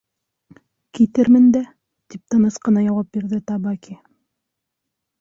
[0.99, 1.61] —Китермен дә...—
[2.13, 4.03] тип тыныс ҡына яуап бирҙе Табаки.